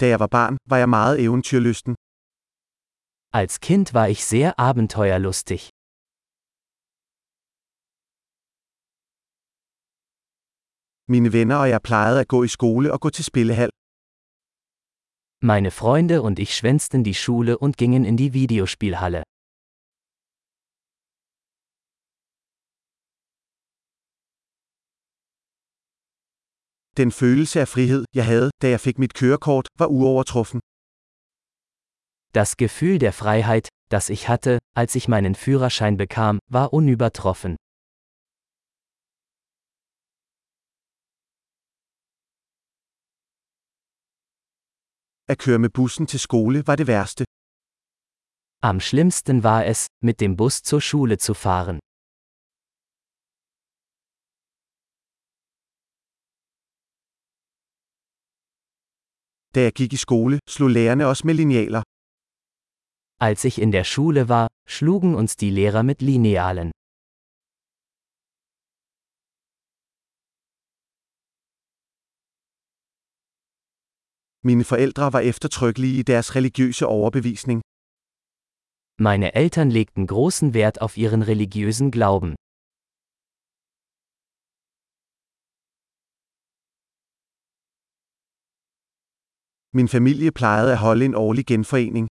Da 0.00 0.06
jeg 0.12 0.20
var 0.20 0.26
barn, 0.26 0.54
var 0.70 0.76
jeg 0.82 0.88
meget 0.88 1.14
eventyrlysten. 1.24 1.94
Als 3.40 3.54
Kind 3.66 3.86
war 3.94 4.06
ich 4.14 4.20
sehr 4.32 4.50
abenteuerlustig. 4.68 5.60
Mine 11.12 11.32
venner 11.32 11.56
og 11.56 11.68
jeg 11.68 11.82
plejede 11.82 12.20
at 12.20 12.28
gå 12.28 12.42
i 12.42 12.48
skole 12.48 12.92
og 12.94 13.00
gå 13.00 13.10
til 13.10 13.24
spillehal. 13.24 13.70
Meine 15.50 15.70
Freunde 15.70 16.16
und 16.26 16.38
ich 16.44 16.52
schwänzten 16.58 17.04
die 17.04 17.14
Schule 17.22 17.58
und 17.64 17.76
gingen 17.76 18.04
in 18.04 18.16
die 18.16 18.32
Videospielhalle. 18.38 19.22
Den 27.02 27.12
følelse 27.12 27.60
af 27.60 27.68
frihed, 27.68 28.04
jeg 28.14 28.26
havde, 28.26 28.50
da 28.62 28.66
jeg 28.68 28.80
fik 28.80 28.98
mit 28.98 29.14
kørekort, 29.14 29.68
var 29.78 29.86
uovertruffen. 29.86 30.60
Das 32.38 32.56
Gefühl 32.56 33.00
der 33.00 33.12
Freiheit, 33.12 33.68
das 33.90 34.10
ich 34.10 34.28
hatte, 34.28 34.58
als 34.74 34.94
ich 34.98 35.08
meinen 35.08 35.34
Führerschein 35.34 35.96
bekam, 35.96 36.38
war 36.56 36.66
unübertroffen. 36.78 37.56
At 45.28 45.38
køre 45.38 45.58
med 45.58 45.70
bussen 45.70 46.06
til 46.06 46.20
skole 46.20 46.66
var 46.66 46.76
det 46.76 46.86
værste. 46.86 47.24
Am 48.62 48.80
schlimmsten 48.80 49.42
war 49.42 49.62
es, 49.72 49.86
mit 50.02 50.20
dem 50.20 50.36
Bus 50.36 50.62
zur 50.62 50.80
Schule 50.80 51.16
zu 51.18 51.34
fahren. 51.34 51.78
Da 59.56 59.62
jeg 59.62 59.74
gik 59.80 59.92
i 59.92 59.96
skole, 60.06 60.36
slog 60.54 60.70
lærerne 60.70 61.04
os 61.12 61.24
med 61.24 61.34
linealer. 61.34 61.82
Als 63.20 63.44
ich 63.48 63.56
in 63.64 63.72
der 63.72 63.84
Schule 63.84 64.28
war, 64.28 64.46
schlugen 64.68 65.14
uns 65.14 65.36
die 65.36 65.50
Lehrer 65.58 65.82
mit 65.82 66.02
Linealen. 66.02 66.70
Mine 74.48 74.64
forældre 74.64 75.12
var 75.12 75.20
eftertrykkelige 75.20 75.98
i 76.00 76.02
deres 76.02 76.28
religiøse 76.36 76.86
overbevisning. 76.86 77.60
Meine 79.08 79.28
Eltern 79.34 79.70
legten 79.70 80.06
großen 80.06 80.54
Wert 80.54 80.80
auf 80.84 80.96
ihren 80.96 81.22
religiösen 81.22 81.90
Glauben. 81.90 82.34
Min 89.78 89.88
familie 89.88 90.30
plejede 90.40 90.72
at 90.72 90.78
holde 90.86 91.04
en 91.04 91.14
årlig 91.14 91.46
genforening. 91.46 92.06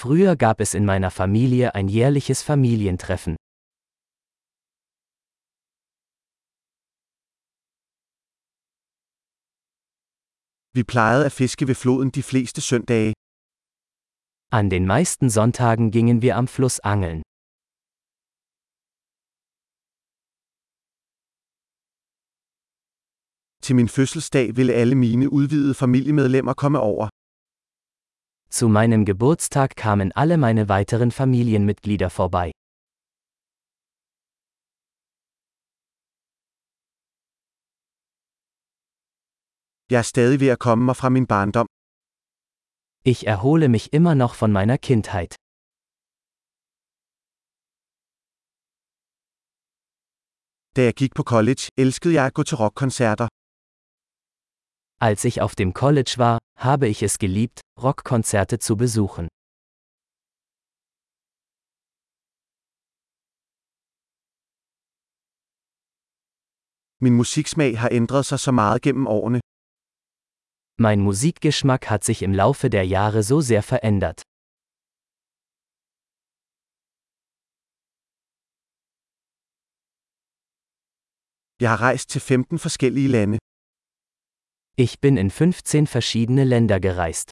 Früher 0.00 0.34
gab 0.44 0.60
es 0.60 0.74
in 0.74 0.84
meiner 0.90 1.10
Familie 1.20 1.66
ein 1.78 1.88
jährliches 1.88 2.40
Familientreffen. 2.50 3.34
Vi 10.76 10.82
plejede 10.92 11.24
at 11.26 11.32
fiske 11.32 11.68
ved 11.68 11.74
floden 11.82 12.10
de 12.10 12.22
fleste 12.22 12.60
søndage. 12.60 13.14
An 14.58 14.70
den 14.70 14.84
meisten 14.86 15.30
Sonntagen 15.30 15.90
gingen 15.90 16.22
wir 16.22 16.34
am 16.40 16.48
Fluss 16.48 16.78
angeln. 16.92 17.22
Til 23.64 23.76
min 23.76 23.88
fødselsdag 23.88 24.56
ville 24.56 24.72
alle 24.72 24.94
mine 24.94 25.32
udvidede 25.32 25.74
familiemedlemmer 25.74 26.54
komme 26.54 26.80
over. 26.80 27.08
Zu 28.50 28.68
meinem 28.68 29.06
Geburtstag 29.06 29.68
kamen 29.68 30.12
alle 30.16 30.36
meine 30.36 30.64
weiteren 30.72 31.12
Familienmitglieder 31.12 32.08
vorbei. 32.16 32.50
Jeg 39.92 39.98
er 39.98 40.08
stadig 40.14 40.40
ved 40.40 40.48
at 40.48 40.58
komme 40.58 40.84
mig 40.84 40.96
fra 40.96 41.08
min 41.08 41.26
barndom. 41.26 41.66
Ich 43.04 43.20
erhole 43.26 43.68
mich 43.68 43.86
immer 43.92 44.14
noch 44.14 44.34
von 44.42 44.52
meiner 44.52 44.76
Kindheit. 44.88 45.32
Da 50.76 50.80
jeg 50.88 50.94
gik 50.94 51.12
på 51.14 51.22
college, 51.22 51.62
elskede 51.76 52.14
jeg 52.14 52.26
at 52.26 52.34
gå 52.34 52.42
til 52.42 52.56
rockkoncerter. 52.56 53.28
Als 55.02 55.24
ich 55.24 55.40
auf 55.40 55.54
dem 55.54 55.72
College 55.72 56.14
war, 56.18 56.38
habe 56.58 56.86
ich 56.86 57.02
es 57.02 57.18
geliebt, 57.18 57.62
Rockkonzerte 57.82 58.58
zu 58.58 58.76
besuchen. 58.76 59.28
Min 67.02 67.14
musiksmag 67.14 67.78
har 67.82 67.90
ændret 67.92 68.26
sig 68.26 68.38
så 68.40 68.52
meget 68.52 68.82
gennem 68.82 69.06
årene. 69.06 69.40
Mein 70.78 71.00
Musikgeschmack 71.00 71.88
hat 71.88 72.04
sich 72.04 72.20
im 72.22 72.34
Laufe 72.34 72.68
der 72.68 72.86
Jahre 72.86 73.22
so 73.22 73.40
sehr 73.40 73.62
verändert. 73.62 74.22
Jeg 81.62 81.70
har 81.70 81.80
rejst 81.80 82.10
til 82.10 82.20
15 82.20 82.58
forskellige 82.58 83.08
lande. 83.08 83.38
Ich 84.84 84.98
bin 84.98 85.18
in 85.18 85.30
15 85.30 85.86
verschiedene 85.86 86.44
Länder 86.44 86.80
gereist. 86.80 87.28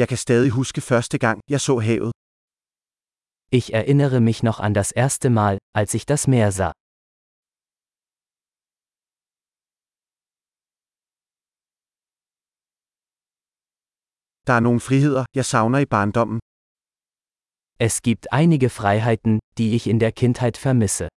Jeg 0.00 0.08
kan 0.08 0.16
stadig 0.16 0.50
huske 0.50 0.80
første 0.80 1.18
gang, 1.18 1.40
jeg 1.50 1.60
så 1.60 1.74
havet. 1.88 2.12
Ich 3.58 3.66
erinnere 3.80 4.20
mich 4.28 4.42
noch 4.42 4.58
an 4.66 4.74
das 4.80 4.90
erste 4.92 5.28
Mal, 5.30 5.58
als 5.74 5.90
ich 5.94 6.04
das 6.06 6.22
Meer 6.32 6.50
sah. 6.58 6.72
Der 14.46 14.54
er 14.54 14.60
nogle 14.60 14.80
friheder, 14.80 15.24
jeg 15.34 15.44
savner 15.44 15.78
i 15.78 15.86
barndommen. 15.86 16.38
Es 17.78 18.00
gibt 18.02 18.32
einige 18.32 18.70
Freiheiten, 18.70 19.40
die 19.58 19.74
ich 19.76 19.86
in 19.86 19.98
der 20.00 20.12
Kindheit 20.12 20.56
vermisse. 20.56 21.08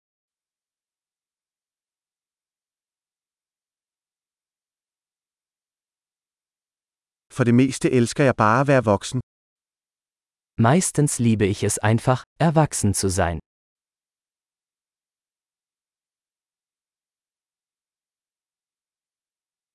For 7.34 7.44
det 7.44 7.54
meste 7.54 7.90
elsker 7.98 8.24
jeg 8.24 8.36
bare 8.36 8.60
at 8.60 8.68
være 8.72 8.84
voksen. 8.84 9.20
Meistens 10.58 11.12
liebe 11.18 11.46
ich 11.46 11.64
es 11.64 11.78
einfach, 11.78 12.20
erwachsen 12.38 12.94
zu 12.94 13.08
sein. 13.08 13.38